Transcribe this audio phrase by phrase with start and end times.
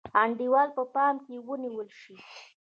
[0.21, 2.15] انډول په پام کې ونیول شي.